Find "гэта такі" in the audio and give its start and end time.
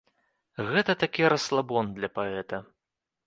0.69-1.27